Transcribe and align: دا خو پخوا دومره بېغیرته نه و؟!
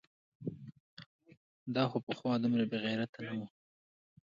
دا 1.75 1.83
خو 1.89 1.97
پخوا 2.05 2.33
دومره 2.41 2.63
بېغیرته 2.71 3.19
نه 3.25 3.33
و؟! 3.37 3.41